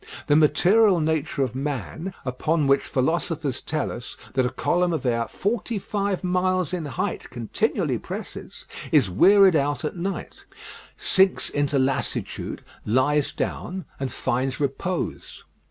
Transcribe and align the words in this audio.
The 0.25 0.35
material 0.35 0.99
nature 0.99 1.43
of 1.43 1.53
man, 1.53 2.15
upon 2.25 2.65
which 2.65 2.81
philosophers 2.81 3.61
tell 3.61 3.91
us 3.91 4.17
that 4.33 4.47
a 4.47 4.49
column 4.49 4.93
of 4.93 5.05
air 5.05 5.27
forty 5.27 5.77
five 5.77 6.23
miles 6.23 6.73
in 6.73 6.85
height 6.87 7.29
continually 7.29 7.99
presses, 7.99 8.65
is 8.91 9.11
wearied 9.11 9.55
out 9.55 9.85
at 9.85 9.95
night, 9.95 10.43
sinks 10.97 11.51
into 11.51 11.77
lassitude, 11.77 12.63
lies 12.83 13.31
down, 13.31 13.85
and 13.99 14.11
finds 14.11 14.59
repose. 14.59 15.43